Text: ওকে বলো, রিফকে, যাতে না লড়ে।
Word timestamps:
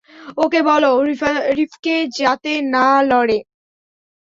ওকে 0.37 0.59
বলো, 0.61 0.91
রিফকে, 1.57 1.95
যাতে 2.19 2.51
না 2.73 2.87
লড়ে। 3.01 3.39